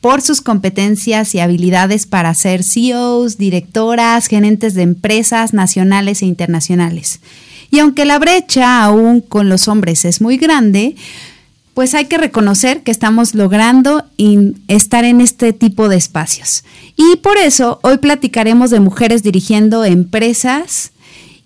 [0.00, 7.20] por sus competencias y habilidades para ser CEOs, directoras, gerentes de empresas nacionales e internacionales.
[7.70, 10.96] Y aunque la brecha aún con los hombres es muy grande,
[11.74, 14.04] pues hay que reconocer que estamos logrando
[14.66, 16.64] estar en este tipo de espacios.
[16.96, 20.90] Y por eso hoy platicaremos de mujeres dirigiendo empresas,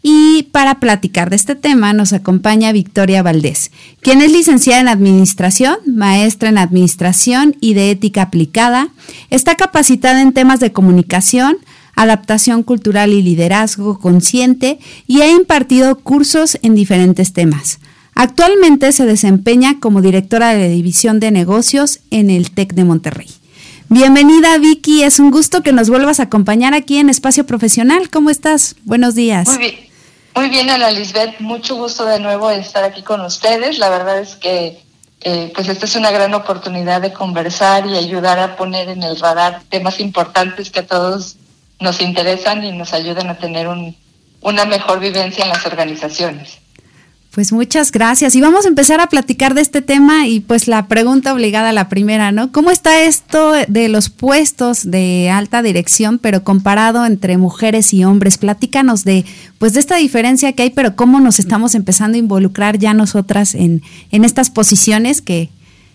[0.02, 3.70] y para platicar de este tema nos acompaña Victoria Valdés,
[4.00, 8.88] quien es licenciada en Administración, maestra en Administración y de Ética Aplicada.
[9.30, 11.56] Está capacitada en temas de comunicación,
[11.94, 17.78] adaptación cultural y liderazgo consciente y ha impartido cursos en diferentes temas.
[18.14, 23.28] Actualmente se desempeña como directora de la División de Negocios en el TEC de Monterrey.
[23.88, 28.10] Bienvenida Vicky, es un gusto que nos vuelvas a acompañar aquí en Espacio Profesional.
[28.10, 28.74] ¿Cómo estás?
[28.84, 29.48] Buenos días.
[29.48, 29.91] Muy bien.
[30.34, 33.78] Muy bien, Ana Lisbeth, mucho gusto de nuevo estar aquí con ustedes.
[33.78, 34.82] La verdad es que
[35.20, 39.20] eh, pues esta es una gran oportunidad de conversar y ayudar a poner en el
[39.20, 41.36] radar temas importantes que a todos
[41.80, 43.94] nos interesan y nos ayudan a tener un,
[44.40, 46.61] una mejor vivencia en las organizaciones.
[47.34, 48.34] Pues muchas gracias.
[48.34, 51.88] Y vamos a empezar a platicar de este tema y pues la pregunta obligada, la
[51.88, 52.52] primera, ¿no?
[52.52, 58.36] ¿Cómo está esto de los puestos de alta dirección, pero comparado entre mujeres y hombres?
[58.36, 59.24] Platícanos de
[59.58, 63.54] pues de esta diferencia que hay, pero cómo nos estamos empezando a involucrar ya nosotras
[63.54, 65.48] en, en estas posiciones que,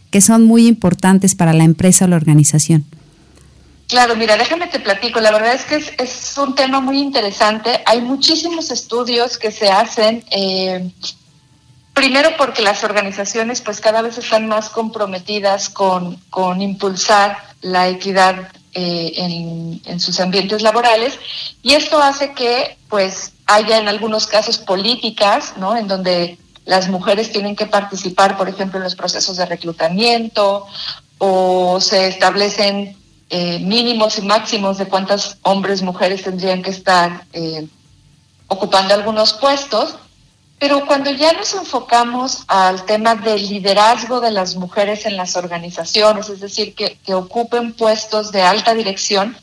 [0.09, 2.83] que son muy importantes para la empresa o la organización.
[3.87, 5.19] Claro, mira, déjame te platico.
[5.19, 7.83] La verdad es que es, es un tema muy interesante.
[7.85, 10.23] Hay muchísimos estudios que se hacen.
[10.31, 10.89] Eh,
[11.97, 18.51] Primero porque las organizaciones pues cada vez están más comprometidas con, con impulsar la equidad
[18.75, 21.17] eh, en, en, sus ambientes laborales
[21.63, 25.75] y esto hace que pues haya en algunos casos políticas, ¿no?
[25.75, 30.67] En donde las mujeres tienen que participar, por ejemplo, en los procesos de reclutamiento
[31.17, 32.95] o se establecen
[33.31, 37.67] eh, mínimos y máximos de cuántas hombres, mujeres tendrían que estar eh,
[38.49, 39.95] ocupando algunos puestos
[40.59, 46.29] pero cuando ya nos enfocamos al tema del liderazgo de las mujeres en las organizaciones,
[46.29, 49.37] es decir, que, ocupen puestos de alta dirección,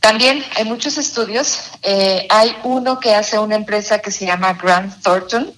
[0.00, 1.58] también hay muchos estudios.
[1.82, 5.52] Eh, hay uno que hace una empresa que se llama Grant Thornton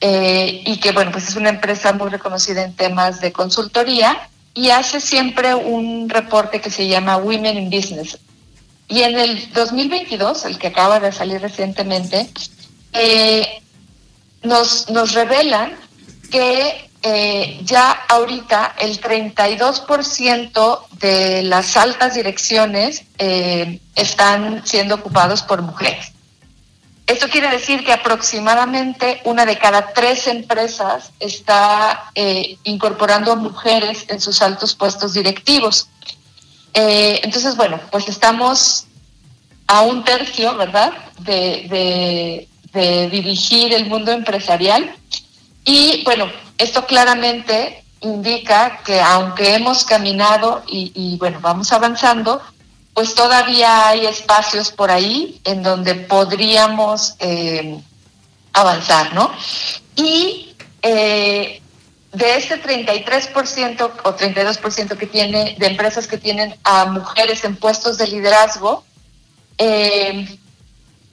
[0.00, 4.70] eh, y que, bueno, pues es una empresa muy reconocida en temas de consultoría y
[4.70, 8.18] hace siempre un reporte que se llama Women in Business.
[8.88, 12.28] Y en el 2022, el que acaba de salir recientemente,
[12.92, 13.62] eh,
[14.42, 15.76] nos, nos revelan
[16.30, 25.62] que eh, ya ahorita el 32% de las altas direcciones eh, están siendo ocupados por
[25.62, 26.12] mujeres.
[27.06, 34.20] Esto quiere decir que aproximadamente una de cada tres empresas está eh, incorporando mujeres en
[34.20, 35.88] sus altos puestos directivos.
[36.72, 38.86] entonces, bueno, pues estamos
[39.66, 44.94] a un tercio, ¿verdad?, de, de dirigir el mundo empresarial.
[45.64, 52.40] Y bueno, esto claramente indica que aunque hemos caminado y, bueno, vamos avanzando,
[52.94, 57.78] pues todavía hay espacios por ahí en donde podríamos eh,
[58.52, 59.32] avanzar, ¿no?
[59.96, 61.60] Y eh,
[62.12, 67.98] de este 33% o 32% que tiene de empresas que tienen a mujeres en puestos
[67.98, 68.84] de liderazgo,
[69.58, 70.38] eh,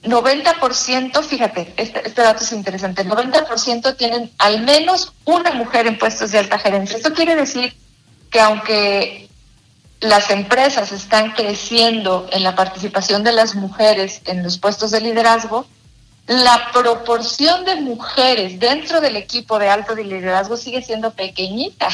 [0.04, 5.98] 90%, fíjate, este, este, dato es interesante, el 90% tienen al menos una mujer en
[5.98, 6.96] puestos de alta gerencia.
[6.96, 7.74] Esto quiere decir
[8.30, 9.28] que aunque
[10.00, 15.66] las empresas están creciendo en la participación de las mujeres en los puestos de liderazgo,
[16.28, 21.88] la proporción de mujeres dentro del equipo de alto de liderazgo sigue siendo pequeñita.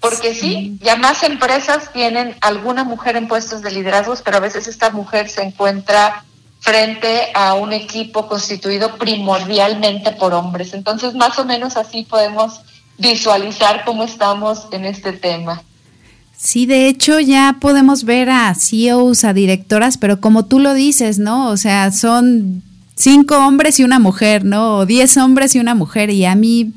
[0.00, 4.66] Porque sí, ya más empresas tienen alguna mujer en puestos de liderazgo, pero a veces
[4.66, 6.24] esta mujer se encuentra
[6.62, 10.74] frente a un equipo constituido primordialmente por hombres.
[10.74, 12.60] Entonces, más o menos así podemos
[12.98, 15.60] visualizar cómo estamos en este tema.
[16.36, 21.18] Sí, de hecho ya podemos ver a CEOs, a directoras, pero como tú lo dices,
[21.18, 21.48] ¿no?
[21.48, 22.62] O sea, son
[22.94, 24.78] cinco hombres y una mujer, ¿no?
[24.78, 26.10] O diez hombres y una mujer.
[26.10, 26.72] Y a mí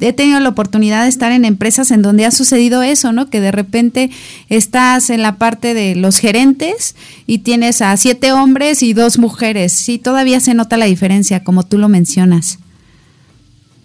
[0.00, 3.30] he tenido la oportunidad de estar en empresas en donde ha sucedido eso, ¿no?
[3.30, 4.10] Que de repente
[4.48, 6.94] estás en la parte de los gerentes
[7.26, 9.72] y tienes a siete hombres y dos mujeres.
[9.72, 12.58] Sí, todavía se nota la diferencia, como tú lo mencionas.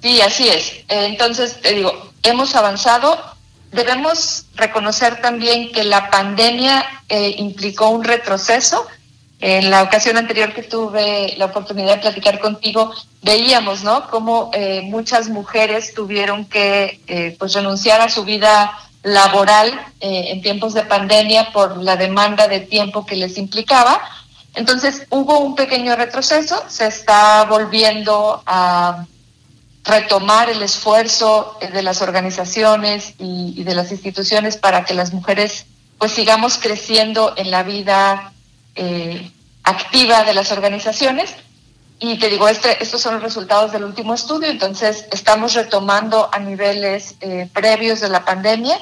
[0.02, 0.74] Sí, así es.
[0.90, 3.18] Entonces, te digo, hemos avanzado.
[3.72, 8.86] Debemos reconocer también que la pandemia eh, implicó un retroceso
[9.46, 14.10] en la ocasión anterior que tuve la oportunidad de platicar contigo, veíamos, ¿no?
[14.10, 19.68] Cómo eh, muchas mujeres tuvieron que, eh, pues, renunciar a su vida laboral
[20.00, 24.00] eh, en tiempos de pandemia por la demanda de tiempo que les implicaba.
[24.56, 29.06] Entonces hubo un pequeño retroceso, se está volviendo a
[29.84, 35.66] retomar el esfuerzo de las organizaciones y, y de las instituciones para que las mujeres
[35.98, 38.33] pues sigamos creciendo en la vida
[38.76, 39.32] eh,
[39.64, 41.34] activa de las organizaciones.
[42.00, 46.40] Y te digo, este, estos son los resultados del último estudio, entonces estamos retomando a
[46.40, 48.78] niveles eh, previos de la pandemia,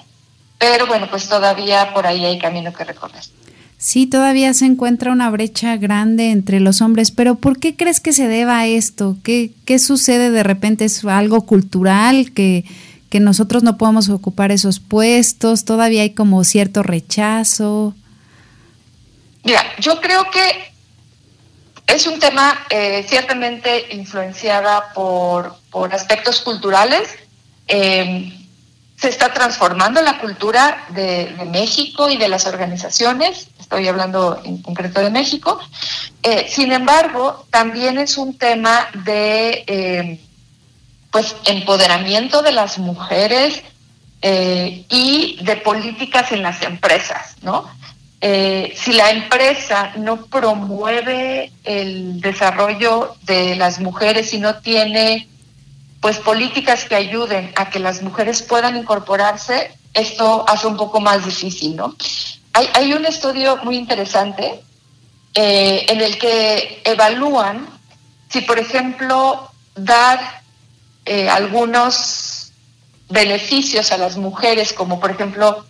[0.58, 3.22] pero bueno, pues todavía por ahí hay camino que recorrer.
[3.78, 8.14] Sí, todavía se encuentra una brecha grande entre los hombres, pero ¿por qué crees que
[8.14, 9.18] se deba a esto?
[9.24, 10.86] ¿Qué, qué sucede de repente?
[10.86, 12.64] ¿Es algo cultural que,
[13.10, 15.66] que nosotros no podemos ocupar esos puestos?
[15.66, 17.96] ¿Todavía hay como cierto rechazo?
[19.44, 20.72] Mira, yo creo que
[21.88, 27.16] es un tema eh, ciertamente influenciada por, por aspectos culturales.
[27.68, 28.38] Eh,
[28.96, 35.02] se está transformando la cultura de, México y de las organizaciones, estoy hablando en concreto
[35.02, 35.60] de México.
[36.22, 40.20] Eh, sin embargo, también es un tema de
[41.12, 43.64] pues empoderamiento de las mujeres
[44.22, 47.68] y de políticas en las empresas, ¿no?
[48.24, 55.28] Eh, si la empresa no promueve el desarrollo de las mujeres y no tiene
[56.02, 61.26] pues políticas que ayuden a que las mujeres puedan incorporarse, esto hace un poco más
[61.26, 61.96] difícil, ¿no?
[62.54, 64.62] Hay, un estudio muy interesante
[65.34, 67.68] eh, en el que evalúan
[68.30, 70.44] si, por ejemplo, dar
[71.06, 72.52] eh, algunos
[73.10, 75.66] beneficios a las mujeres, como por ejemplo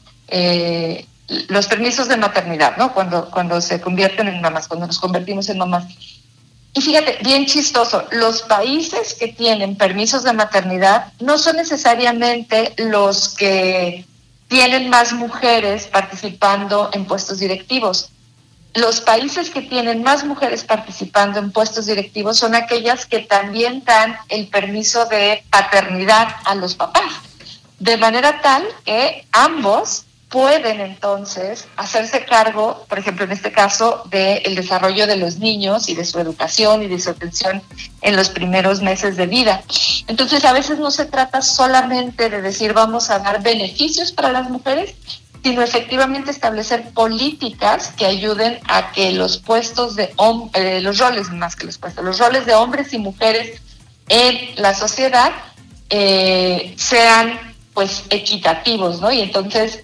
[1.47, 2.93] los permisos de maternidad, ¿no?
[2.93, 5.85] Cuando, cuando se convierten en mamás, cuando nos convertimos en mamás.
[6.73, 13.35] Y fíjate, bien chistoso, los países que tienen permisos de maternidad no son necesariamente los
[13.35, 14.05] que
[14.47, 18.09] tienen más mujeres participando en puestos directivos.
[18.73, 24.15] Los países que tienen más mujeres participando en puestos directivos son aquellas que también dan
[24.29, 27.11] el permiso de paternidad a los papás.
[27.79, 34.55] De manera tal que ambos pueden entonces hacerse cargo, por ejemplo, en este caso, del
[34.55, 37.61] desarrollo de los niños y de su educación y de su atención
[38.01, 39.61] en los primeros meses de vida.
[40.07, 44.49] Entonces, a veces no se trata solamente de decir vamos a dar beneficios para las
[44.49, 44.95] mujeres,
[45.43, 50.13] sino efectivamente establecer políticas que ayuden a que los puestos de
[50.53, 53.61] eh, los roles más que los puestos, los roles de hombres y mujeres
[54.07, 55.31] en la sociedad
[55.89, 57.37] eh, sean
[57.73, 59.11] pues equitativos, ¿no?
[59.11, 59.83] Y entonces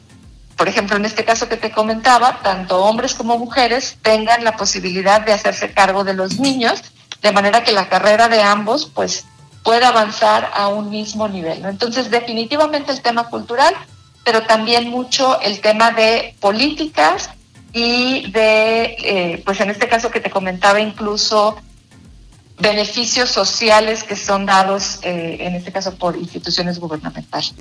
[0.57, 5.21] por ejemplo, en este caso que te comentaba, tanto hombres como mujeres tengan la posibilidad
[5.21, 6.81] de hacerse cargo de los niños,
[7.21, 9.25] de manera que la carrera de ambos pues
[9.63, 11.63] pueda avanzar a un mismo nivel.
[11.65, 13.75] Entonces, definitivamente el tema cultural,
[14.23, 17.29] pero también mucho el tema de políticas
[17.71, 21.57] y de, eh, pues en este caso que te comentaba, incluso
[22.57, 27.53] beneficios sociales que son dados, eh, en este caso, por instituciones gubernamentales.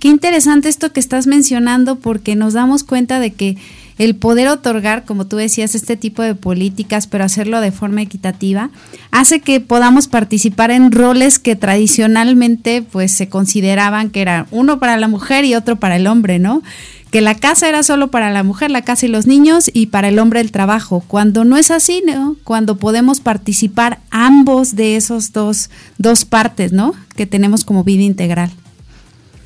[0.00, 3.58] Qué interesante esto que estás mencionando porque nos damos cuenta de que
[3.98, 8.70] el poder otorgar, como tú decías, este tipo de políticas, pero hacerlo de forma equitativa,
[9.10, 14.96] hace que podamos participar en roles que tradicionalmente pues se consideraban que eran uno para
[14.96, 16.62] la mujer y otro para el hombre, ¿no?
[17.10, 20.08] Que la casa era solo para la mujer, la casa y los niños, y para
[20.08, 21.04] el hombre el trabajo.
[21.06, 22.36] Cuando no es así, ¿no?
[22.42, 26.94] Cuando podemos participar ambos de esos dos, dos partes, ¿no?
[27.16, 28.50] Que tenemos como vida integral.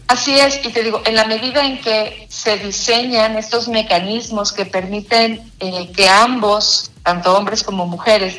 [0.07, 4.67] Así es, y te digo, en la medida en que se diseñan estos mecanismos que
[4.67, 8.37] permiten eh, que ambos, tanto hombres como mujeres,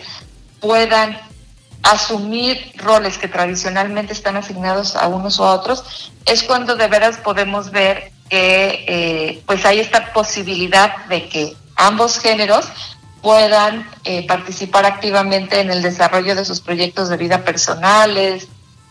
[0.60, 1.18] puedan
[1.82, 7.18] asumir roles que tradicionalmente están asignados a unos o a otros, es cuando de veras
[7.18, 12.66] podemos ver que eh, pues hay esta posibilidad de que ambos géneros
[13.22, 18.48] puedan eh, participar activamente en el desarrollo de sus proyectos de vida personales,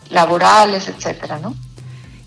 [0.09, 1.55] laborales, etcétera, ¿no?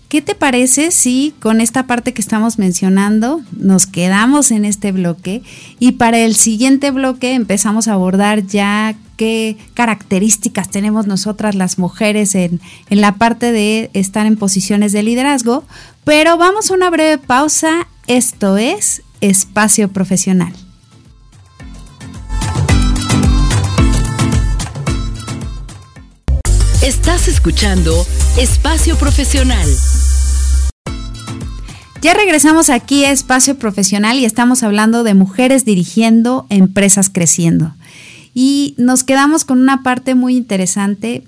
[0.09, 5.43] ¿Qué te parece si con esta parte que estamos mencionando nos quedamos en este bloque
[5.77, 12.33] y para el siguiente bloque empezamos a abordar ya qué características tenemos nosotras las mujeres
[12.33, 15.63] en, en la parte de estar en posiciones de liderazgo,
[16.05, 17.87] pero vamos a una breve pausa.
[18.07, 20.53] Esto es Espacio Profesional.
[26.81, 29.67] Estás escuchando Espacio Profesional.
[32.01, 37.73] Ya regresamos aquí a Espacio Profesional y estamos hablando de mujeres dirigiendo empresas creciendo.
[38.33, 41.23] Y nos quedamos con una parte muy interesante,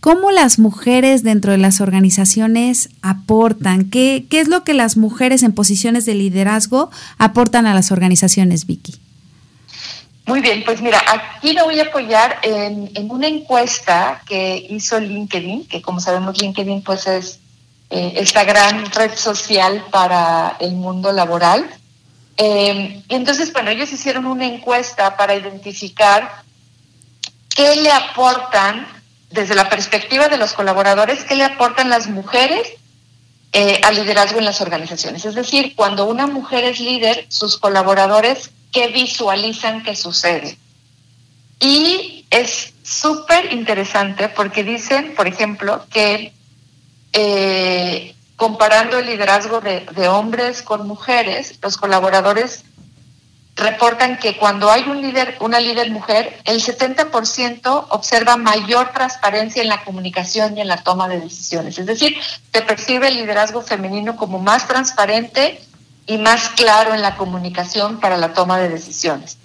[0.00, 5.42] cómo las mujeres dentro de las organizaciones aportan, qué, qué es lo que las mujeres
[5.42, 8.94] en posiciones de liderazgo aportan a las organizaciones, Vicky.
[10.24, 14.98] Muy bien, pues mira, aquí me voy a apoyar en, en, una encuesta que hizo
[14.98, 17.40] LinkedIn, que como sabemos LinkedIn pues es
[17.96, 21.64] eh, esta gran red social para el mundo laboral.
[22.36, 26.42] Eh, entonces, bueno, ellos hicieron una encuesta para identificar
[27.54, 28.84] qué le aportan,
[29.30, 32.68] desde la perspectiva de los colaboradores, qué le aportan las mujeres
[33.52, 35.24] eh, al liderazgo en las organizaciones.
[35.24, 40.58] Es decir, cuando una mujer es líder, sus colaboradores, ¿qué visualizan que sucede?
[41.60, 46.32] Y es súper interesante porque dicen, por ejemplo, que
[47.14, 52.64] eh, comparando el liderazgo de, hombres con mujeres, los colaboradores
[53.54, 54.82] reportan que cuando hay
[55.38, 61.06] una líder mujer, el 70% observa mayor transparencia en la comunicación y en la toma
[61.06, 61.78] de decisiones.
[61.78, 62.16] Es decir,
[62.52, 65.60] se percibe el liderazgo femenino como más transparente
[66.06, 69.38] y más claro en la comunicación para la toma de decisiones.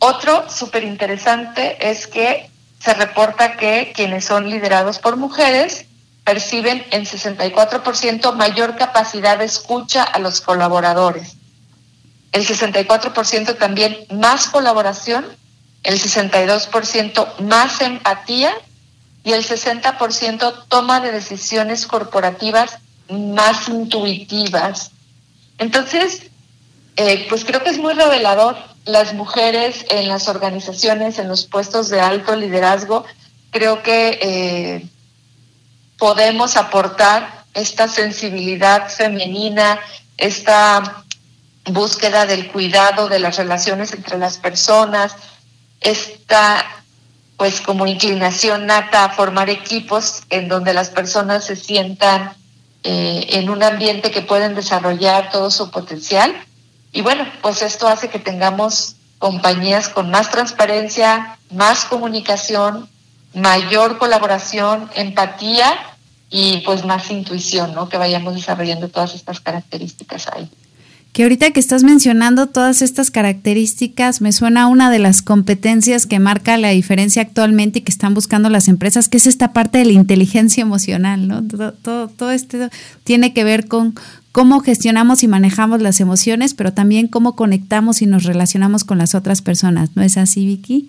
[0.00, 5.86] Otro súper interesante es que se reporta que quienes son liderados por mujeres
[6.24, 11.36] perciben en 64% mayor capacidad de escucha a los colaboradores.
[12.32, 15.26] El 64% también más colaboración,
[15.82, 18.52] el 62% más empatía
[19.24, 22.78] y el 60% toma de decisiones corporativas
[23.10, 24.92] más intuitivas.
[25.58, 26.30] Entonces,
[26.96, 31.88] eh, pues creo que es muy revelador las mujeres en las organizaciones, en los puestos
[31.88, 33.04] de alto liderazgo.
[33.50, 34.86] Creo que eh,
[36.02, 39.78] podemos aportar esta sensibilidad femenina,
[40.16, 41.04] esta
[41.66, 45.14] búsqueda del cuidado de las relaciones entre las personas,
[45.80, 46.66] esta
[47.36, 52.34] pues como inclinación nata a formar equipos en donde las personas se sientan
[52.82, 56.34] eh, en un ambiente que pueden desarrollar todo su potencial.
[56.90, 62.88] Y bueno, pues esto hace que tengamos compañías con más transparencia, más comunicación,
[63.34, 65.90] mayor colaboración, empatía
[66.32, 67.90] y pues más intuición, ¿no?
[67.90, 70.48] Que vayamos desarrollando todas estas características ahí.
[71.12, 76.18] Que ahorita que estás mencionando todas estas características, me suena una de las competencias que
[76.18, 79.84] marca la diferencia actualmente y que están buscando las empresas, que es esta parte de
[79.84, 81.46] la inteligencia emocional, ¿no?
[81.46, 82.70] Todo, todo, todo esto
[83.04, 83.94] tiene que ver con
[84.32, 89.14] cómo gestionamos y manejamos las emociones, pero también cómo conectamos y nos relacionamos con las
[89.14, 90.88] otras personas, ¿no es así, Vicky?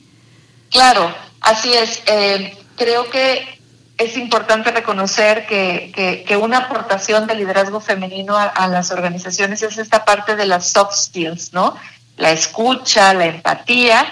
[0.70, 2.02] Claro, así es.
[2.08, 3.53] Eh, creo que
[3.98, 10.04] es importante reconocer que, que, una aportación de liderazgo femenino a, las organizaciones es esta
[10.04, 11.76] parte de las soft skills, ¿no?
[12.18, 14.06] La escucha, la empatía.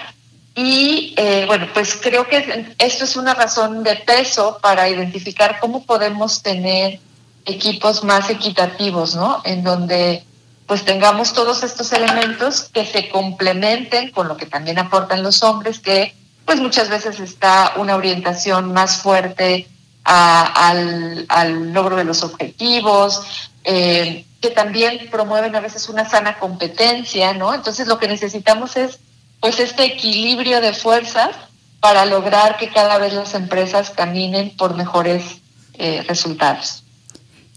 [0.54, 5.84] Y eh, bueno, pues creo que esto es una razón de peso para identificar cómo
[5.84, 7.00] podemos tener
[7.44, 9.40] equipos más equitativos, ¿no?
[9.44, 10.24] En donde
[10.66, 15.80] pues tengamos todos estos elementos que se complementen con lo que también aportan los hombres,
[15.80, 19.66] que pues muchas veces está una orientación más fuerte
[20.04, 27.54] al, logro de los objetivos, eh, que también promueven a veces una sana competencia, ¿no?
[27.54, 28.98] Entonces lo que necesitamos es
[29.40, 31.30] pues este equilibrio de fuerzas
[31.80, 35.40] para lograr que cada vez las empresas caminen por mejores
[35.74, 36.81] eh, resultados.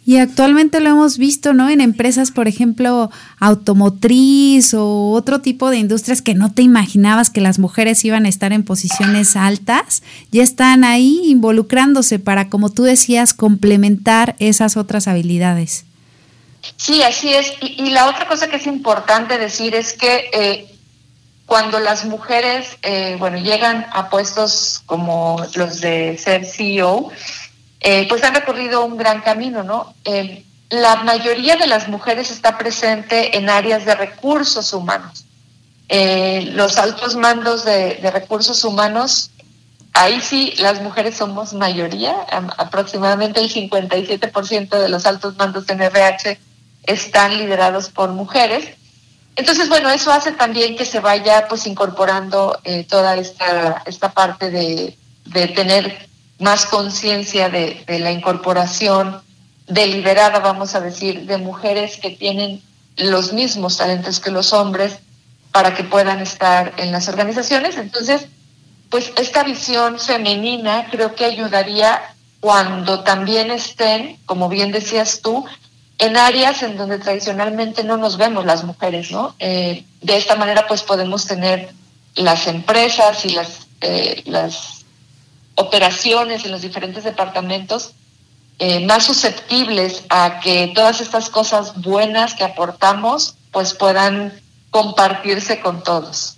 [0.05, 1.67] Y actualmente lo hemos visto, ¿no?
[1.67, 3.09] En empresas, por ejemplo,
[3.39, 8.29] automotriz o otro tipo de industrias que no te imaginabas que las mujeres iban a
[8.29, 15.07] estar en posiciones altas, ya están ahí involucrándose para, como tú decías, complementar esas otras
[15.07, 15.85] habilidades.
[16.77, 17.53] Sí, así es.
[17.61, 20.75] Y, la otra cosa que es importante decir es que eh,
[21.45, 27.11] cuando las mujeres, eh, bueno, llegan a puestos como los de ser CEO,
[27.79, 29.93] eh, pues han recorrido un gran camino, ¿no?
[30.05, 35.25] Eh, la mayoría de las mujeres está presente en áreas de recursos humanos.
[35.87, 39.29] Eh, los altos mandos de, recursos humanos,
[39.93, 42.15] ahí sí las mujeres somos mayoría,
[42.57, 46.39] aproximadamente el 57% de los altos mandos en RH
[46.83, 48.69] están liderados por mujeres.
[49.35, 54.97] Entonces, bueno, eso hace también que se vaya pues incorporando toda esta, esta parte de,
[55.25, 56.07] de tener
[56.39, 59.21] más conciencia de, la incorporación
[59.67, 62.61] deliberada, vamos a decir, de mujeres que tienen
[62.97, 64.99] los mismos talentos que los hombres
[65.51, 67.77] para que puedan estar en las organizaciones.
[67.77, 68.27] Entonces,
[68.89, 72.01] pues esta visión femenina creo que ayudaría
[72.39, 75.45] cuando también estén, como bien decías tú,
[75.97, 79.35] en áreas en donde tradicionalmente no nos vemos las mujeres, ¿no?
[79.39, 81.69] Eh, de esta manera, pues podemos tener
[82.15, 84.74] las empresas y las, eh, las
[85.55, 87.93] operaciones en los diferentes departamentos
[88.59, 94.33] eh, más susceptibles a que todas estas cosas buenas que aportamos, pues puedan
[94.69, 96.37] compartirse con todos.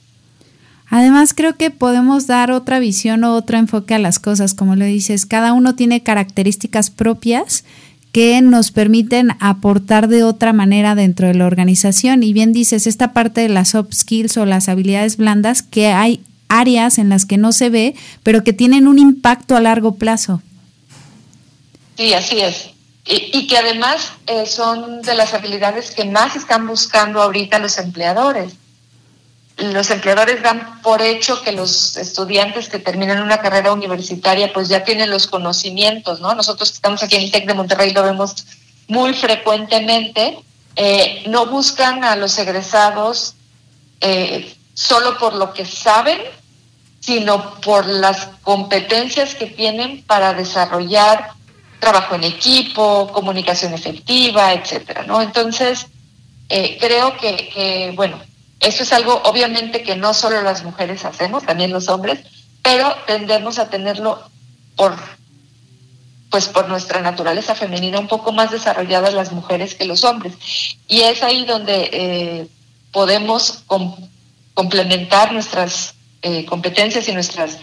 [0.89, 4.85] Además, creo que podemos dar otra visión o otro enfoque a las cosas, como lo
[4.85, 7.65] dices, cada uno tiene características propias
[8.11, 12.23] que nos permiten aportar de otra manera dentro de la organización.
[12.23, 16.21] Y bien dices, esta parte de las soft skills o las habilidades blandas, que hay
[16.49, 20.41] áreas en las que no se ve, pero que tienen un impacto a largo plazo.
[21.97, 22.69] Sí, así es.
[23.09, 28.53] Y, que además eh, son de las habilidades que más están buscando ahorita los empleadores
[29.57, 34.83] los empleadores dan por hecho que los estudiantes que terminan una carrera universitaria pues ya
[34.83, 36.35] tienen los conocimientos, ¿no?
[36.35, 38.45] Nosotros que estamos aquí en el TEC de Monterrey lo vemos
[38.87, 40.37] muy frecuentemente.
[40.75, 43.33] Eh, no buscan a los egresados
[43.99, 46.19] eh, solo por lo que saben,
[47.07, 51.29] sino por las competencias que tienen para desarrollar
[51.79, 55.21] trabajo en equipo, comunicación efectiva, etcétera, ¿no?
[55.21, 55.87] Entonces,
[56.49, 58.19] eh, creo que, bueno,
[58.59, 62.19] eso es algo obviamente que no solo las mujeres hacemos, también los hombres,
[62.61, 64.21] pero tendemos a tenerlo
[64.75, 64.93] por
[66.29, 70.33] pues por nuestra naturaleza femenina un poco más desarrolladas las mujeres que los hombres.
[70.89, 72.47] Y es ahí donde eh,
[72.91, 73.63] podemos
[74.53, 75.93] complementar nuestras
[76.27, 77.57] eh, competencias y nuestras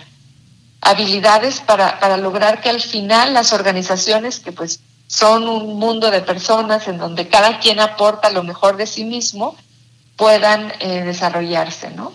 [0.80, 6.22] habilidades para, para lograr que al final las organizaciones, que pues son un mundo de
[6.22, 9.54] personas en donde cada quien aporta lo mejor de sí mismo,
[10.16, 12.12] puedan eh, desarrollarse, ¿no?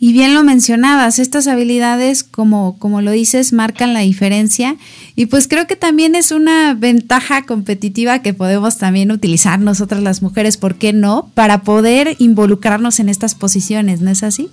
[0.00, 4.76] Y bien lo mencionabas, estas habilidades, como, como lo dices, marcan la diferencia
[5.14, 10.20] y pues creo que también es una ventaja competitiva que podemos también utilizar nosotras las
[10.20, 11.30] mujeres, ¿por qué no?
[11.34, 14.50] Para poder involucrarnos en estas posiciones, ¿no es así?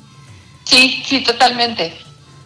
[0.63, 1.93] Sí, sí, totalmente.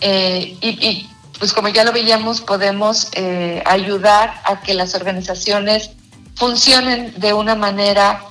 [0.02, 5.92] Eh, y, pues como ya lo veíamos, podemos eh, ayudar a que las organizaciones
[6.36, 8.24] funcionen de una manera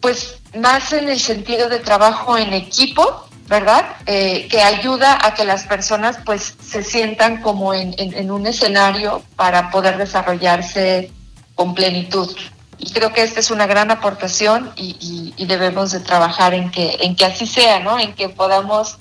[0.00, 3.96] pues más en el sentido de trabajo en equipo, ¿verdad?
[4.06, 9.70] Eh, que ayuda a que las personas pues se sientan como en, un escenario para
[9.70, 11.10] poder desarrollarse
[11.54, 12.34] con plenitud.
[12.80, 17.16] Y creo que esta es una gran aportación y, debemos de trabajar en que, en
[17.16, 17.98] que así sea, ¿no?
[17.98, 18.96] En que podamos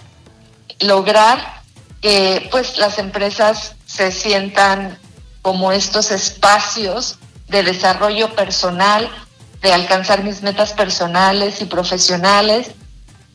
[0.80, 1.62] lograr
[2.02, 4.98] que pues las empresas se sientan
[5.42, 9.10] como estos espacios de desarrollo personal
[9.62, 12.72] de alcanzar mis metas personales y profesionales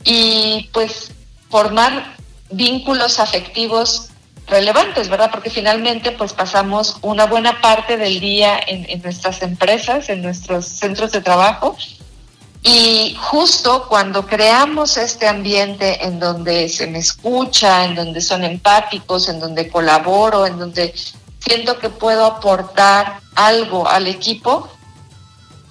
[0.05, 1.13] y pues
[1.51, 2.17] formar
[2.51, 4.09] vínculos afectivos
[4.47, 5.31] relevantes, ¿verdad?
[5.31, 11.13] Porque finalmente pues pasamos una buena parte del día en, nuestras empresas, en nuestros centros
[11.13, 11.77] de trabajo
[12.63, 19.29] y justo cuando creamos este ambiente en donde se me escucha, en donde son empáticos,
[19.29, 20.95] en donde colaboro, en donde
[21.39, 24.69] siento que puedo aportar algo al equipo,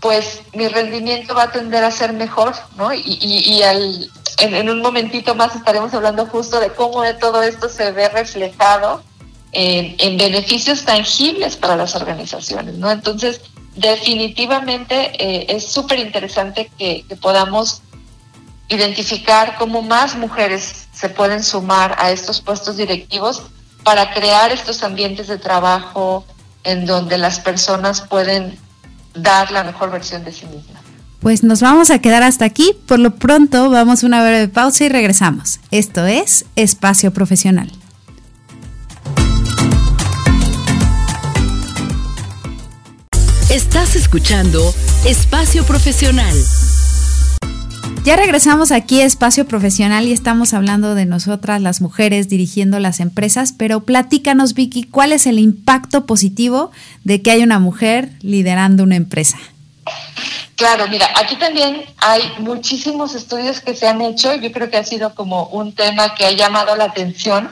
[0.02, 2.94] pues mi rendimiento va a tender a ser mejor, ¿no?
[2.94, 7.91] Y, al, en, un momentito más estaremos hablando justo de cómo de todo esto se
[7.91, 9.04] ve reflejado
[9.52, 12.89] en, beneficios tangibles para las organizaciones, ¿no?
[12.91, 13.41] Entonces,
[13.76, 17.82] definitivamente eh, es súper interesante que, que podamos
[18.67, 23.43] identificar cómo más mujeres se pueden sumar a estos puestos directivos
[23.84, 26.26] para crear estos ambientes de trabajo
[26.63, 28.58] en donde las personas pueden
[29.13, 30.83] dar la mejor versión de sí misma.
[31.24, 32.76] Pues nos vamos a quedar hasta aquí.
[32.86, 35.62] Por lo pronto vamos a una breve pausa y regresamos.
[35.72, 37.72] Esto es Espacio Profesional.
[43.50, 46.36] Estás escuchando Espacio Profesional.
[48.04, 53.00] Ya regresamos aquí a Espacio Profesional y estamos hablando de nosotras, las mujeres, dirigiendo las
[53.00, 56.72] empresas, pero platícanos, Vicky, ¿cuál es el impacto positivo
[57.06, 59.38] de que hay una mujer liderando una empresa?
[60.56, 64.84] Claro, mira, aquí también hay muchísimos estudios que se han hecho, yo creo que ha
[64.84, 67.50] sido como un tema que ha llamado la atención,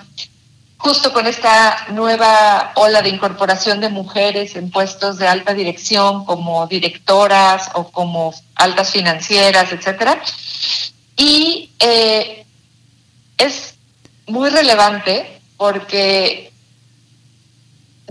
[0.77, 6.65] justo con esta nueva ola de incorporación de mujeres en puestos de alta dirección como
[6.67, 10.21] directoras o como altas financieras, etcétera.
[11.15, 12.45] Y eh,
[13.37, 13.75] es
[14.27, 16.50] muy relevante porque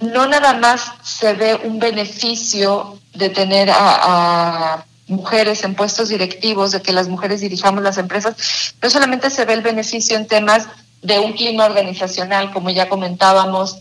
[0.00, 6.82] no nada más se ve un beneficio de tener a, mujeres en puestos directivos, de
[6.82, 8.36] que las mujeres dirijamos las empresas,
[8.80, 10.68] no solamente se ve el beneficio en temas
[11.02, 13.78] de un clima organizacional, como ya comentábamos,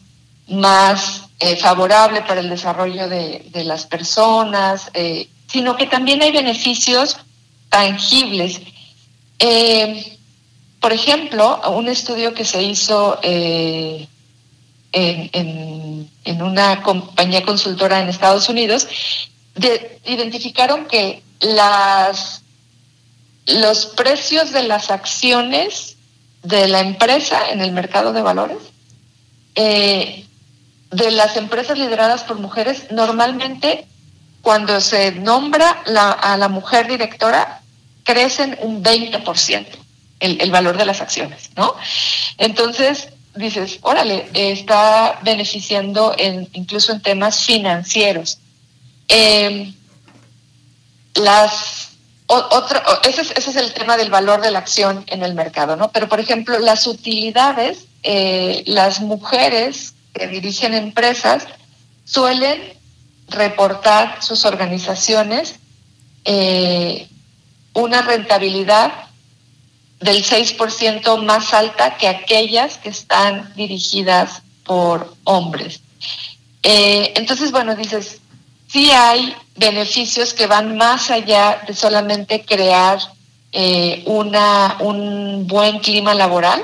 [0.47, 7.17] más eh, favorable para el desarrollo de, las personas, eh, sino que también hay beneficios
[7.69, 8.61] tangibles.
[9.37, 10.17] Eh,
[10.81, 13.19] por ejemplo, un estudio que se hizo
[14.91, 18.87] en, en, una compañía consultora en Estados Unidos,
[20.05, 22.43] identificaron que las,
[23.45, 25.97] los precios de las acciones
[26.43, 28.57] de la empresa en el mercado de valores,
[29.55, 30.25] eh,
[30.91, 33.85] de las empresas lideradas por mujeres, normalmente
[34.41, 37.61] cuando se nombra a la mujer directora,
[38.03, 39.67] crecen un 20%
[40.19, 41.75] el, el valor de las acciones, ¿no?
[42.37, 48.39] Entonces, dices, órale, está beneficiando en, incluso en temas financieros.
[49.07, 49.73] Eh,
[51.15, 51.89] las
[52.31, 55.75] otro, ese es, ese es el tema del valor de la acción en el mercado,
[55.75, 55.91] ¿no?
[55.91, 61.47] Pero, por ejemplo, las utilidades, eh, las mujeres que dirigen empresas
[62.05, 62.61] suelen
[63.29, 65.55] reportar sus organizaciones
[66.25, 67.07] eh,
[67.73, 68.91] una rentabilidad
[69.99, 75.81] del 6% más alta que aquellas que están dirigidas por hombres.
[76.63, 78.19] Eh, entonces, bueno, dices,
[78.67, 82.99] sí hay beneficios que van más allá de solamente crear
[83.51, 86.63] eh, una, un buen clima laboral.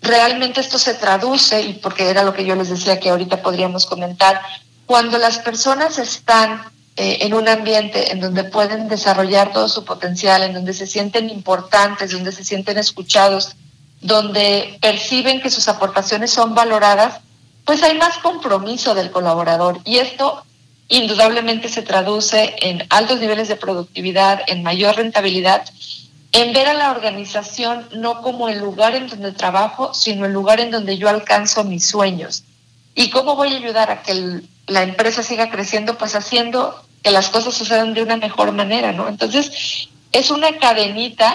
[0.00, 3.84] Realmente esto se traduce, y porque era lo que yo les decía que ahorita podríamos
[3.84, 4.40] comentar,
[4.86, 6.62] cuando las personas están
[7.00, 11.30] eh, en un ambiente en donde pueden desarrollar todo su potencial, en donde se sienten
[11.30, 13.54] importantes, donde se sienten escuchados,
[14.00, 17.20] donde perciben que sus aportaciones son valoradas,
[17.64, 20.42] pues hay más compromiso del colaborador y esto
[20.88, 25.70] indudablemente se traduce en altos niveles de productividad, en mayor rentabilidad,
[26.32, 30.58] en ver a la organización no como el lugar en donde trabajo, sino el lugar
[30.58, 32.42] en donde yo alcanzo mis sueños.
[32.96, 35.96] ¿Y cómo voy a ayudar a que la empresa siga creciendo?
[35.96, 39.08] Pues haciendo que las cosas sucedan de una mejor manera, ¿no?
[39.08, 41.34] Entonces, es una cadenita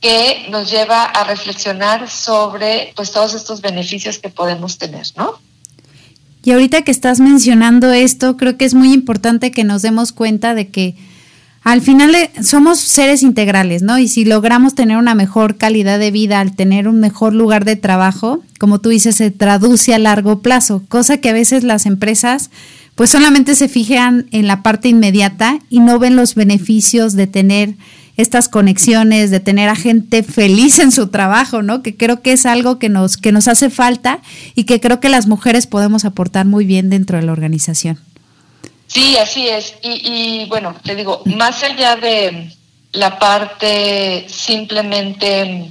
[0.00, 5.38] que nos lleva a reflexionar sobre pues todos estos beneficios que podemos tener, ¿no?
[6.44, 10.54] Y ahorita que estás mencionando esto, creo que es muy importante que nos demos cuenta
[10.54, 10.94] de que
[11.64, 13.98] al final eh, somos seres integrales, ¿no?
[13.98, 17.74] Y si logramos tener una mejor calidad de vida al tener un mejor lugar de
[17.74, 22.50] trabajo, como tú dices, se traduce a largo plazo, cosa que a veces las empresas
[22.96, 27.74] pues solamente se fijan en la parte inmediata y no ven los beneficios de tener
[28.16, 31.82] estas conexiones, de tener a gente feliz en su trabajo, ¿no?
[31.82, 34.20] Que creo que es algo que nos, que nos hace falta
[34.54, 38.00] y que creo que las mujeres podemos aportar muy bien dentro de la organización.
[38.86, 39.74] Sí, así es.
[39.82, 42.50] Y, bueno, te digo, más allá de
[42.92, 45.70] la parte simplemente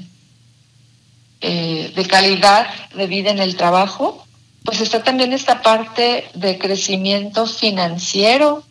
[1.41, 4.24] eh, de calidad de vida en el trabajo,
[4.65, 8.63] pues está también esta parte de crecimiento financiero,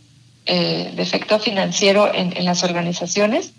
[0.47, 3.53] eh, de efecto financiero en, en, las organizaciones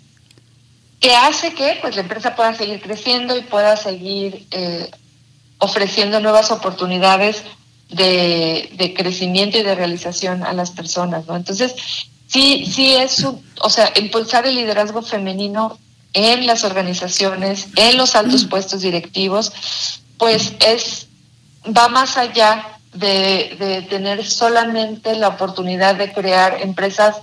[1.00, 4.90] que hace que pues, la empresa pueda seguir creciendo y pueda seguir eh,
[5.58, 7.42] ofreciendo nuevas oportunidades
[7.88, 11.36] de, crecimiento y de realización a las personas, ¿no?
[11.36, 11.74] Entonces,
[12.26, 15.78] sí, sí es, o sea, impulsar el liderazgo femenino
[16.12, 19.52] en las organizaciones, en los altos puestos directivos,
[20.18, 21.05] pues es,
[21.76, 27.16] va más allá de, de tener solamente la oportunidad de crear empresas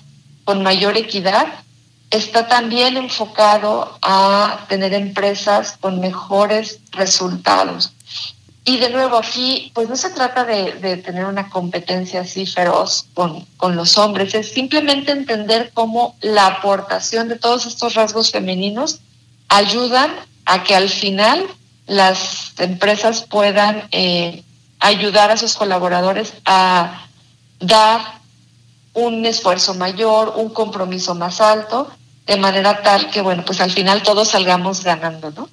[0.43, 1.47] con mayor equidad,
[2.10, 7.91] está también enfocado a tener empresas con mejores resultados.
[8.65, 13.45] Y de nuevo, aquí pues no se trata de, tener una competencia así feroz con,
[13.58, 19.01] con, los hombres, es simplemente entender cómo la aportación de todos estos rasgos femeninos
[19.49, 20.12] ayudan
[20.45, 21.45] a que al final
[21.87, 24.43] las empresas puedan eh,
[24.79, 27.07] ayudar a sus colaboradores a
[27.59, 28.01] dar
[28.93, 31.89] un esfuerzo mayor, un compromiso más alto
[32.27, 35.49] de manera tal que, bueno, pues al final todos salgamos ganando, ¿no?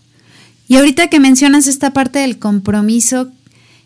[0.68, 3.28] Y ahorita que mencionas esta parte del compromiso,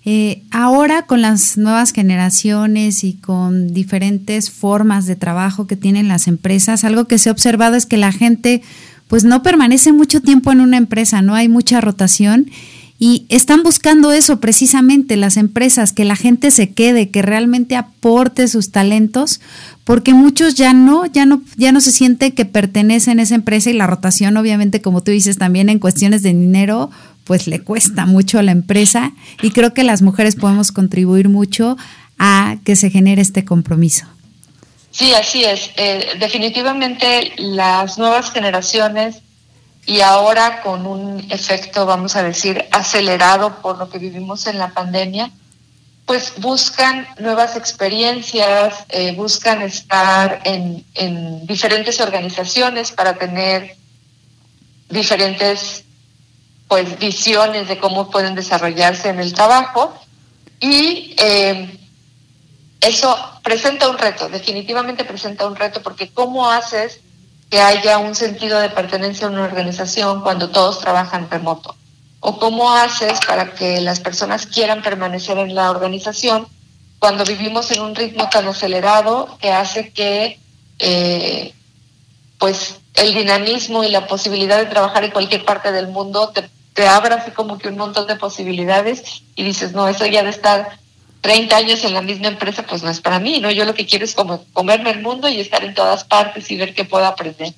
[0.05, 6.29] eh, ahora con las nuevas generaciones y con diferentes formas de trabajo que tienen las
[6.29, 8.63] empresas, algo que se ha observado es que la gente
[9.09, 12.51] pues no permanece mucho tiempo en una empresa, no hay mucha rotación
[12.99, 18.47] Y están buscando eso precisamente las empresas, que la gente se quede, que realmente aporte
[18.47, 19.41] sus talentos,
[19.83, 23.69] porque muchos ya no, ya no, ya no se siente que pertenecen a esa empresa
[23.69, 26.91] y la rotación, obviamente, como tú dices, también en cuestiones de dinero,
[27.25, 29.13] pues le cuesta mucho a la empresa
[29.43, 31.77] y creo que las mujeres podemos contribuir mucho
[32.19, 34.07] a que se genere este compromiso.
[34.95, 35.73] Sí, así es.
[35.77, 39.23] Eh, definitivamente las nuevas generaciones
[39.87, 44.69] y ahora con un efecto, vamos a decir, acelerado por lo que vivimos en la
[44.69, 45.33] pandemia,
[46.07, 53.75] pues buscan nuevas experiencias, eh, buscan estar en, en diferentes organizaciones para tener
[54.91, 55.83] diferentes
[56.69, 59.93] pues visiones de cómo pueden desarrollarse en el trabajo
[60.61, 61.81] y eh,
[62.81, 66.99] eso presenta un reto, definitivamente presenta un reto porque cómo haces
[67.51, 71.77] que haya un sentido de pertenencia a una organización cuando todos trabajan remoto
[72.19, 76.49] o cómo haces para que las personas quieran permanecer en la organización
[76.99, 80.41] cuando vivimos en un ritmo tan acelerado que hace que
[80.81, 81.55] eh,
[82.39, 86.87] pues el dinamismo y la posibilidad de trabajar en cualquier parte del mundo te te
[86.89, 90.79] abre así como que un montón de posibilidades y dices, no, eso ya de estar
[91.25, 93.51] 30 años en la misma empresa, pues no es para mí, ¿no?
[93.51, 96.57] Yo lo que quiero es como comerme el mundo y estar en todas partes y
[96.59, 97.55] ver qué puedo aprender.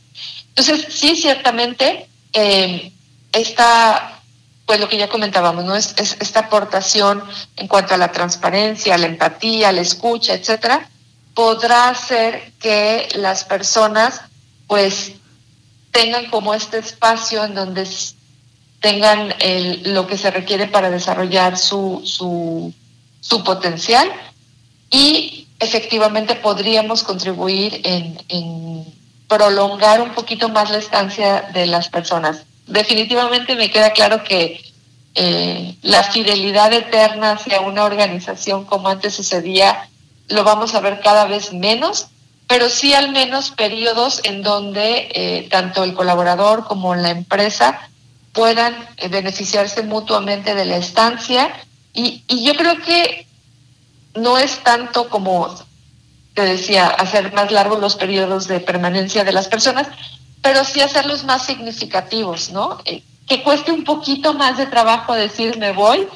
[0.51, 2.93] Entonces, sí, ciertamente, eh,
[3.33, 4.21] esta,
[4.67, 5.75] pues lo que ya comentábamos, ¿no?
[5.75, 7.25] Es, es, esta aportación
[7.57, 10.89] en cuanto a la transparencia, la empatía, la escucha, etcétera,
[11.35, 14.21] podrá hacer que las personas,
[14.69, 15.15] pues,
[15.91, 17.85] tengan como este espacio en donde
[18.79, 22.73] tengan el, lo que se requiere para desarrollar su, su,
[23.21, 24.11] su potencial
[24.91, 28.85] y efectivamente podríamos contribuir en,
[29.29, 32.45] prolongar un poquito más la estancia de las personas.
[32.67, 34.61] Definitivamente me queda claro que
[35.17, 39.89] eh, la fidelidad eterna hacia una organización como antes sucedía
[40.29, 42.09] lo vamos a ver cada vez menos,
[42.47, 47.89] pero sí al menos periodos en donde eh, tanto el colaborador como la empresa
[48.33, 51.51] puedan eh, beneficiarse mutuamente de la estancia.
[51.97, 53.27] Y, yo creo que
[54.15, 55.55] no es tanto como
[56.35, 59.89] te decía, hacer más largos los periodos de permanencia de las personas,
[60.43, 62.79] pero sí hacerlos más significativos, ¿no?
[62.85, 66.07] Eh, que cueste un poquito más de trabajo decir me voy,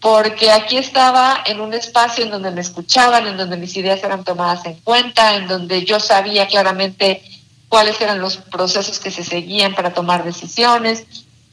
[0.00, 4.24] porque aquí estaba en un espacio en donde me escuchaban, en donde mis ideas eran
[4.24, 7.22] tomadas en cuenta, en donde yo sabía claramente
[7.68, 11.04] cuáles eran los procesos que se seguían para tomar decisiones,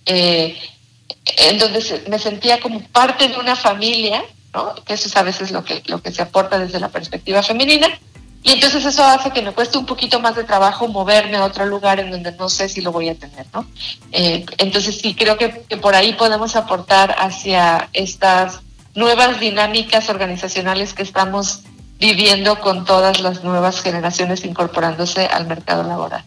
[0.05, 0.57] eh,
[1.37, 4.75] en donde me sentía como parte de una familia, ¿no?
[4.85, 7.87] que eso es a veces lo que, se aporta desde la perspectiva femenina,
[8.43, 11.65] y entonces eso hace que me cueste un poquito más de trabajo moverme a otro
[11.65, 13.65] lugar en donde no sé si lo voy a tener, ¿no?
[14.11, 18.59] Eh, entonces sí, creo que, por ahí podemos aportar hacia estas
[18.93, 21.61] nuevas dinámicas organizacionales que estamos
[21.97, 26.23] viviendo con todas las nuevas generaciones incorporándose al mercado laboral.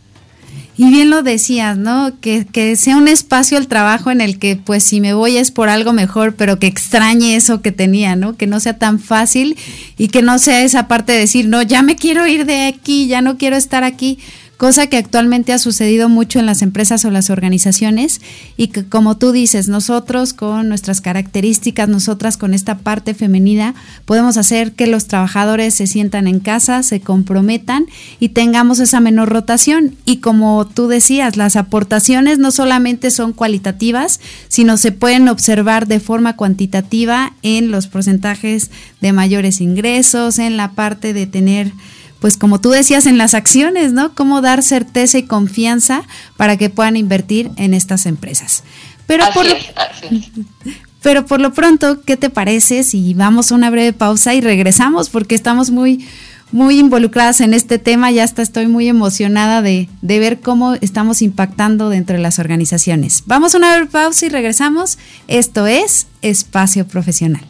[0.79, 2.13] Y bien lo decías, ¿no?
[2.21, 5.51] Que, que, sea un espacio el trabajo en el que, pues, si me voy es
[5.51, 8.37] por algo mejor, pero que extrañe eso que tenía, ¿no?
[8.37, 9.57] Que no sea tan fácil
[9.97, 13.09] y que no sea esa parte de decir, no, ya me quiero ir de aquí,
[13.09, 14.21] ya no quiero estar aquí
[14.59, 18.21] cosa que actualmente ha sucedido mucho en las empresas o las organizaciones
[18.57, 24.37] y que como tú dices, nosotros con nuestras características, nosotras con esta parte femenina, podemos
[24.37, 27.87] hacer que los trabajadores se sientan en casa, se comprometan
[28.19, 29.95] y tengamos esa menor rotación.
[30.05, 34.19] Y como tú decías, las aportaciones no solamente son cualitativas,
[34.49, 40.73] sino se pueden observar de forma cuantitativa en los porcentajes de mayores ingresos, en la
[40.73, 41.73] parte de tener
[42.21, 44.15] pues como tú decías, en las acciones, ¿no?
[44.15, 46.03] Cómo dar certeza y confianza
[46.37, 48.65] para que puedan invertir en estas empresas.
[49.07, 49.55] Pero, por, lo,
[51.03, 55.09] pero por lo pronto, ¿qué te parece si vamos a una breve pausa y regresamos?
[55.09, 56.07] Porque estamos muy,
[56.53, 61.23] muy involucradas en este tema, ya hasta estoy muy emocionada de, de ver cómo estamos
[61.23, 63.23] impactando dentro de las organizaciones.
[63.27, 64.99] Vamos a una breve pausa y regresamos.
[65.27, 67.47] Esto es Espacio Profesional.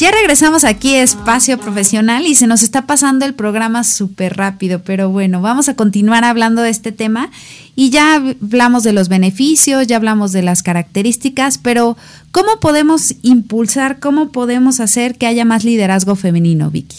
[0.00, 4.82] Ya regresamos aquí a Espacio Profesional y se nos está pasando el programa súper rápido,
[4.82, 7.28] pero bueno, vamos a continuar hablando de este tema
[7.76, 11.98] y ya hablamos de los beneficios, ya hablamos de las características, pero
[12.32, 16.96] ¿cómo podemos impulsar, cómo podemos hacer que haya más liderazgo femenino, Vicky?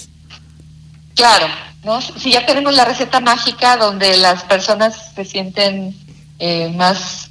[1.15, 1.47] Claro,
[1.83, 2.01] ¿no?
[2.01, 5.95] si ya tenemos la receta mágica donde las personas se sienten
[6.37, 7.30] eh, más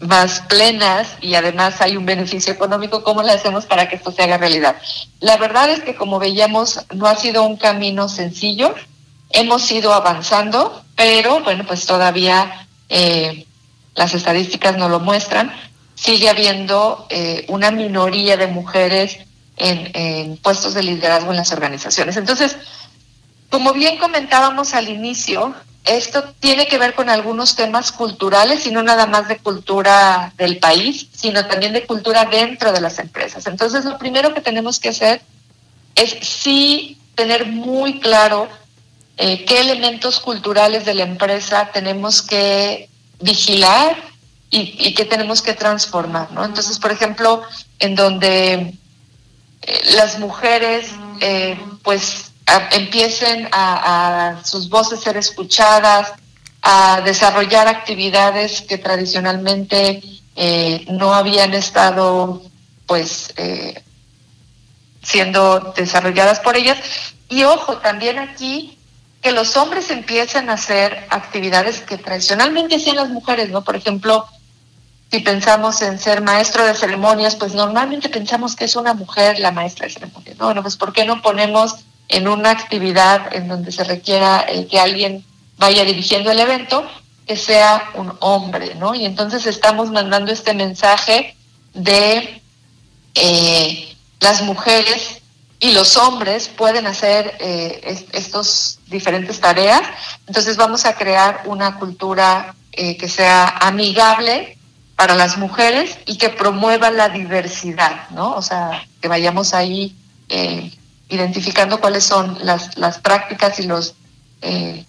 [0.00, 4.22] más plenas y además hay un beneficio económico, ¿cómo le hacemos para que esto se
[4.22, 4.76] haga realidad?
[5.20, 8.74] La verdad es que como veíamos, no ha sido un camino sencillo,
[9.30, 13.46] hemos ido avanzando, pero bueno, pues todavía eh,
[13.94, 15.52] las estadísticas no lo muestran.
[15.94, 19.18] Sigue habiendo eh, una minoría de mujeres
[19.56, 22.18] en, en puestos de liderazgo en las organizaciones.
[22.18, 22.56] Entonces,
[23.48, 25.54] como bien comentábamos al inicio,
[25.86, 30.58] esto tiene que ver con algunos temas culturales y no nada más de cultura del
[30.58, 33.46] país, sino también de cultura dentro de las empresas.
[33.46, 35.22] Entonces, lo primero que tenemos que hacer
[35.94, 38.48] es sí tener muy claro
[39.16, 43.96] eh, qué elementos culturales de la empresa tenemos que vigilar
[44.50, 46.32] y, qué tenemos que transformar.
[46.32, 46.44] ¿no?
[46.44, 47.42] Entonces, por ejemplo,
[47.78, 48.74] en donde
[49.62, 52.32] eh, las mujeres, eh, pues,
[52.70, 56.12] empiecen a, sus voces ser escuchadas,
[56.62, 60.02] a desarrollar actividades que tradicionalmente
[60.34, 62.42] eh, no habían estado
[62.86, 63.82] pues eh,
[65.02, 66.78] siendo desarrolladas por ellas.
[67.28, 68.78] Y ojo, también aquí
[69.22, 73.64] que los hombres empiecen a hacer actividades que tradicionalmente hacían las mujeres, ¿no?
[73.64, 74.26] Por ejemplo,
[75.10, 79.50] si pensamos en ser maestro de ceremonias, pues normalmente pensamos que es una mujer la
[79.50, 80.46] maestra de ceremonias, ¿no?
[80.46, 84.78] Bueno, pues ¿por qué no ponemos en una actividad en donde se requiera el que
[84.78, 85.24] alguien
[85.58, 86.86] vaya dirigiendo el evento,
[87.26, 88.94] que sea un hombre, ¿no?
[88.94, 91.36] Y entonces estamos mandando este mensaje
[91.74, 92.40] de
[93.14, 95.22] eh, las mujeres
[95.58, 99.82] y los hombres pueden hacer eh, estos diferentes tareas.
[100.26, 104.58] Entonces vamos a crear una cultura eh, que sea amigable
[104.94, 108.34] para las mujeres y que promueva la diversidad, ¿no?
[108.34, 109.94] O sea, que vayamos ahí
[111.08, 113.94] identificando cuáles son las, las prácticas y los,
[114.42, 114.84] eh,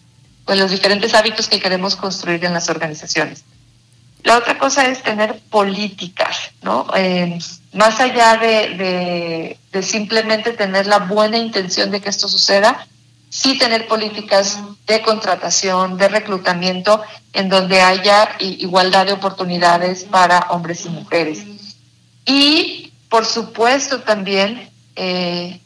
[0.45, 3.43] pues los diferentes hábitos que queremos construir en las organizaciones.
[4.23, 6.88] La otra cosa es tener políticas, ¿no?
[6.95, 7.38] Eh,
[7.73, 12.88] más allá de, de, simplemente tener la buena intención de que esto suceda,
[13.30, 20.86] sí tener políticas de contratación, de reclutamiento, en donde haya igualdad de oportunidades para hombres
[20.86, 21.43] y mujeres.
[22.25, 25.62] Y, por supuesto, también eh,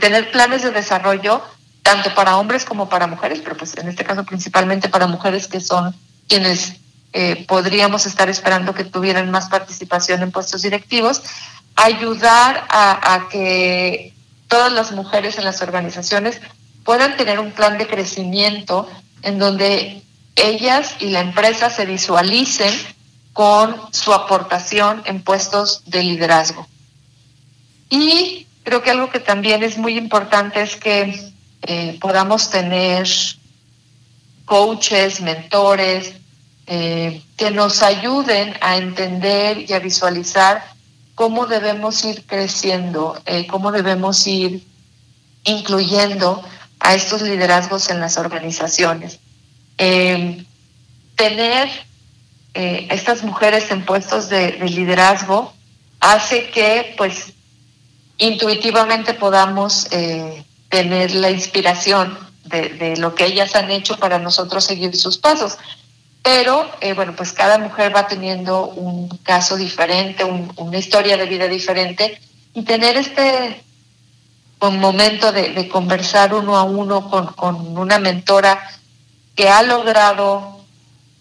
[0.00, 1.42] tener planes de desarrollo
[1.82, 5.60] tanto para hombres como para mujeres, pero pues en este caso principalmente para mujeres que
[5.60, 5.94] son
[6.28, 6.74] quienes
[7.12, 11.22] eh, podríamos estar esperando que tuvieran más participación en puestos directivos,
[11.76, 14.12] ayudar a, a que
[14.48, 16.40] todas las mujeres en las organizaciones
[16.84, 18.88] puedan tener un plan de crecimiento
[19.22, 20.02] en donde
[20.34, 22.72] ellas y la empresa se visualicen
[23.32, 26.66] con su aportación en puestos de liderazgo.
[27.90, 33.06] Y Creo que algo que también es muy importante es que eh, podamos tener
[34.44, 36.14] coaches, mentores,
[36.66, 40.64] eh, que nos ayuden a entender y a visualizar
[41.14, 44.66] cómo debemos ir creciendo, eh, cómo debemos ir
[45.44, 46.42] incluyendo
[46.80, 49.20] a estos liderazgos en las organizaciones.
[51.14, 51.68] tener
[52.52, 55.52] estas mujeres en puestos de, de liderazgo
[56.00, 57.35] hace que pues
[58.18, 64.96] intuitivamente podamos eh, tener la inspiración de, lo que ellas han hecho para nosotros seguir
[64.96, 65.58] sus pasos.
[66.22, 71.46] Pero, eh, bueno, pues cada mujer va teniendo un caso diferente, una historia de vida
[71.46, 72.20] diferente
[72.52, 73.62] y tener este
[74.60, 78.58] momento de, conversar uno a uno con una mentora
[79.36, 80.56] que ha logrado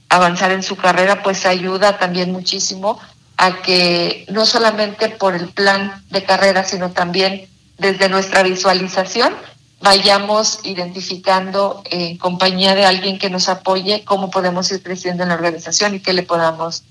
[0.09, 2.99] avanzar en su carrera, pues ayuda también muchísimo
[3.37, 9.35] a que no solamente por el plan de carrera, sino también desde nuestra visualización
[9.81, 15.35] vayamos identificando en compañía de alguien que nos apoye cómo podemos ir creciendo en la
[15.35, 16.83] organización y qué le podamos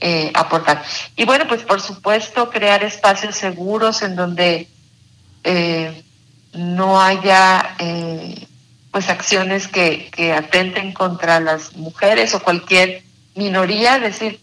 [0.00, 0.82] eh, aportar.
[1.16, 4.68] Y bueno, pues por supuesto crear espacios seguros en donde
[5.44, 6.02] eh,
[6.52, 8.46] no haya eh,
[8.90, 13.02] pues acciones que, que atenten contra las mujeres o cualquier
[13.34, 14.40] minoría, es decir,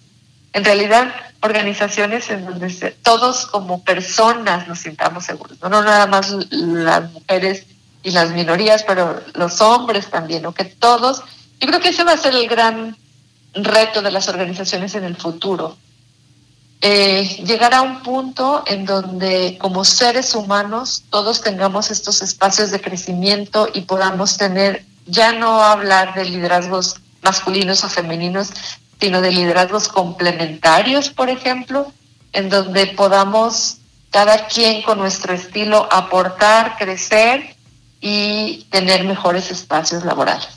[0.54, 2.69] en realidad organizaciones en donde
[3.02, 5.69] todos como personas nos sintamos seguros, ¿no?
[5.69, 7.65] nada más las mujeres
[8.04, 11.23] y las minorías, pero los hombres también, o que todos,
[11.60, 12.95] yo creo que ese va a ser el gran
[13.54, 15.78] reto de las organizaciones en el futuro.
[16.82, 22.80] Eh, llegar a un punto en donde como seres humanos todos tengamos estos espacios de
[22.80, 28.52] crecimiento y podamos tener, ya no hablar de liderazgos masculinos o femeninos,
[28.99, 31.91] sino de liderazgos complementarios, por ejemplo,
[32.33, 33.77] en donde podamos
[34.12, 37.56] cada quien con nuestro estilo aportar, crecer
[38.02, 40.47] y tener mejores espacios laborales.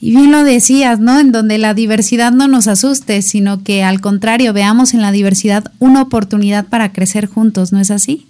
[0.00, 1.20] Y bien lo decías, ¿no?
[1.20, 5.64] En donde la diversidad no nos asuste, sino que al contrario, veamos en la diversidad
[5.78, 8.26] una oportunidad para crecer juntos, ¿no es así?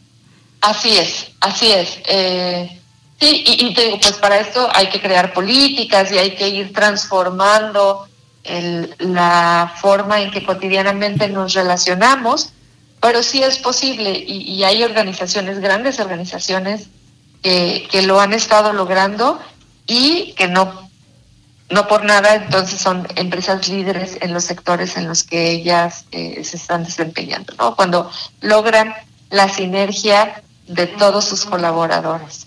[0.60, 1.98] Así es, así es.
[2.06, 2.78] Eh,
[3.22, 6.72] Sí, y, te digo, pues para esto hay que crear políticas y hay que ir
[6.72, 8.08] transformando
[8.45, 12.53] el, la forma en que cotidianamente nos relacionamos,
[13.01, 16.88] pero sí es posible y, y hay organizaciones, grandes organizaciones,
[17.43, 19.40] que, lo han estado logrando
[19.86, 20.90] y que no
[21.70, 26.45] no por nada, entonces son empresas líderes en los sectores en los que ellas eh,
[26.45, 27.76] se están desempeñando, ¿no?
[27.76, 28.11] Cuando
[28.43, 28.93] logran
[29.30, 32.47] la sinergia de todos sus colaboradores.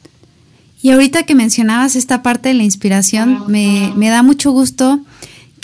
[0.80, 5.00] Y ahorita que mencionabas esta parte de la inspiración, me, me da mucho gusto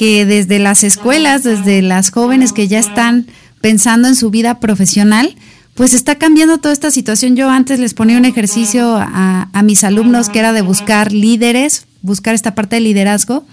[0.02, 3.28] que desde las escuelas, desde las jóvenes que ya están
[3.62, 5.36] pensando en su vida profesional,
[5.76, 7.36] pues está cambiando toda esta situación.
[7.36, 12.34] Yo antes les ponía un ejercicio a, mis alumnos que era de buscar líderes buscar
[12.34, 13.46] esta parte de liderazgo.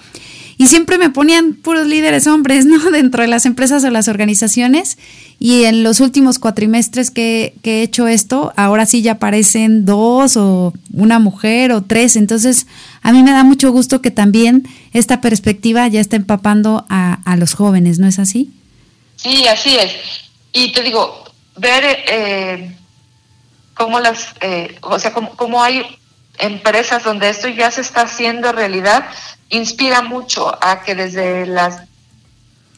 [0.59, 2.91] Y siempre me ponían puros líderes hombres, ¿no?
[2.91, 4.99] Dentro de las empresas o las organizaciones.
[5.39, 10.37] Y en los últimos cuatrimestres que, que he hecho esto, ahora sí ya aparecen dos
[10.37, 12.17] o una mujer o tres.
[12.17, 12.67] Entonces,
[13.03, 17.55] a mí me da mucho gusto que también esta perspectiva ya está empapando a, los
[17.55, 18.51] jóvenes, ¿no es así?
[19.15, 19.93] Sí, así es.
[20.53, 21.25] Y te digo,
[21.57, 22.77] ver eh,
[23.75, 25.85] cómo las, eh, o sea, cómo, cómo hay
[26.39, 29.05] empresas donde esto ya se está haciendo realidad,
[29.51, 31.83] inspira mucho a que desde las,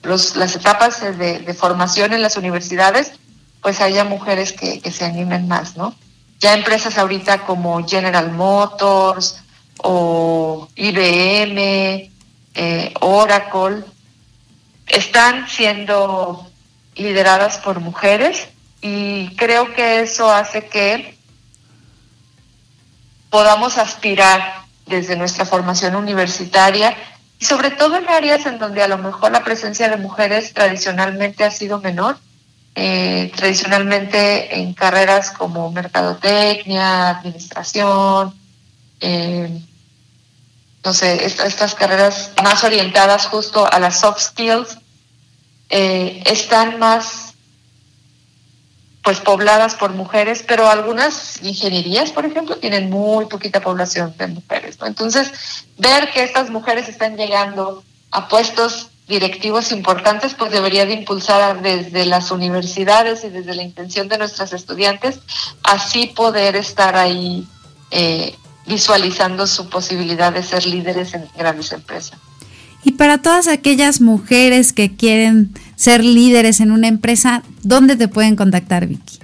[0.02, 3.12] las etapas de, formación en las universidades,
[3.60, 5.94] pues haya mujeres que, se animen más, ¿no?
[6.38, 9.42] Ya empresas ahorita como General Motors
[9.78, 12.10] o IBM,
[12.54, 13.84] eh, Oracle,
[14.86, 16.50] están siendo
[16.94, 18.48] lideradas por mujeres
[18.80, 21.16] y creo que eso hace que
[23.30, 24.59] podamos aspirar
[24.90, 26.94] desde nuestra formación universitaria
[27.38, 31.44] y sobre todo en áreas en donde a lo mejor la presencia de mujeres tradicionalmente
[31.44, 32.18] ha sido menor,
[32.74, 38.34] eh, tradicionalmente en carreras como mercadotecnia, administración,
[39.00, 39.62] eh,
[40.84, 44.78] no sé, estas carreras más orientadas justo a las soft skills,
[45.68, 47.29] eh, están más
[49.10, 54.78] pues pobladas por mujeres, pero algunas ingenierías, por ejemplo, tienen muy poquita población de mujeres.
[54.86, 55.32] Entonces,
[55.78, 57.82] ver que estas mujeres están llegando
[58.12, 64.06] a puestos directivos importantes, pues debería de impulsar desde las universidades y desde la intención
[64.06, 65.18] de nuestras estudiantes,
[65.64, 67.48] así poder estar ahí
[67.90, 68.36] eh,
[68.68, 72.16] visualizando su posibilidad de ser líderes en grandes empresas.
[72.84, 78.36] Y para todas aquellas mujeres que quieren ser líderes en una empresa, ¿dónde te pueden
[78.36, 79.18] contactar, Vicky?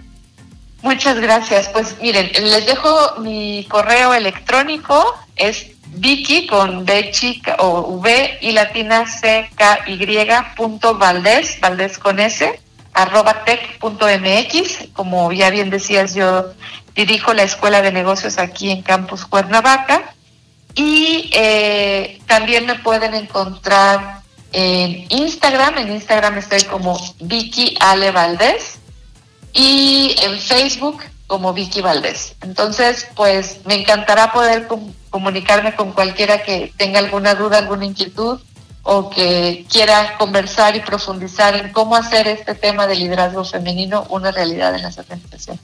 [0.81, 1.69] Muchas gracias.
[1.69, 5.05] Pues miren, les dejo mi correo electrónico,
[5.37, 9.99] es Vicky con B chica o V y latina C K Y
[10.57, 12.59] punto Valdés, Valdés con S,
[12.95, 14.89] arroba tech punto MX.
[14.95, 16.55] Como ya bien decías, yo
[16.95, 20.15] dirijo la Escuela de Negocios aquí en Campus Cuernavaca
[20.75, 25.79] y eh, también me pueden encontrar en Instagram.
[25.79, 28.79] En Instagram estoy como Vicky Ale Valdés
[29.53, 32.37] y en Facebook como Vicky Valdés.
[32.43, 34.69] Entonces, pues me encantará poder
[35.11, 38.41] comunicarme con cualquiera que tenga alguna duda, alguna inquietud
[38.83, 44.31] o que quiera conversar y profundizar en cómo hacer este tema de liderazgo femenino una
[44.31, 45.63] realidad en las organizaciones.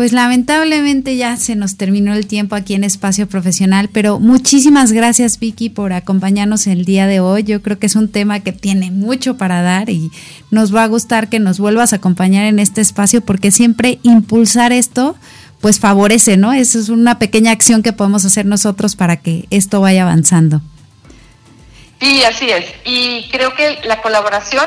[0.00, 5.38] Pues lamentablemente ya se nos terminó el tiempo aquí en Espacio Profesional, pero muchísimas gracias
[5.38, 7.42] Vicky por acompañarnos el día de hoy.
[7.42, 10.10] Yo creo que es un tema que tiene mucho para dar y
[10.50, 14.72] nos va a gustar que nos vuelvas a acompañar en este espacio porque siempre impulsar
[14.72, 15.16] esto
[15.60, 16.54] pues favorece, ¿no?
[16.54, 20.62] Eso es una pequeña acción que podemos hacer nosotros para que esto vaya avanzando.
[22.00, 22.64] Sí, así es.
[22.86, 24.64] Y creo que la colaboración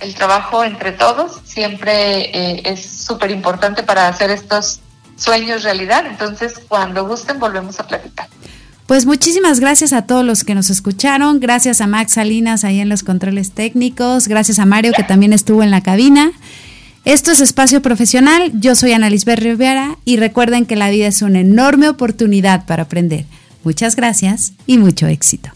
[0.00, 4.80] el trabajo entre todos siempre eh, es súper importante para hacer estos
[5.16, 6.04] sueños realidad.
[6.06, 8.28] Entonces, cuando gusten, volvemos a platicar.
[8.86, 12.88] Pues muchísimas gracias a todos los que nos escucharon, gracias a Max Salinas ahí en
[12.88, 16.30] los controles técnicos, gracias a Mario que también estuvo en la cabina.
[17.04, 21.22] Esto es Espacio Profesional, yo soy Ana Lisbeth Rivera y recuerden que la vida es
[21.22, 23.26] una enorme oportunidad para aprender.
[23.64, 25.55] Muchas gracias y mucho éxito.